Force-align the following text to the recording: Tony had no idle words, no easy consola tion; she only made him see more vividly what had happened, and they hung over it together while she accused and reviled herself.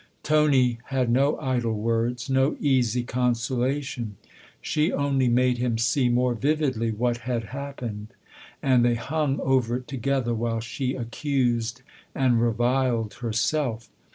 Tony 0.23 0.79
had 0.85 1.11
no 1.11 1.37
idle 1.39 1.75
words, 1.79 2.27
no 2.27 2.57
easy 2.59 3.03
consola 3.03 3.83
tion; 3.83 4.15
she 4.59 4.91
only 4.91 5.27
made 5.27 5.59
him 5.59 5.77
see 5.77 6.09
more 6.09 6.33
vividly 6.33 6.89
what 6.89 7.17
had 7.17 7.43
happened, 7.53 8.07
and 8.63 8.83
they 8.83 8.95
hung 8.95 9.39
over 9.41 9.75
it 9.75 9.87
together 9.87 10.33
while 10.33 10.59
she 10.59 10.95
accused 10.95 11.83
and 12.15 12.41
reviled 12.41 13.13
herself. 13.21 13.89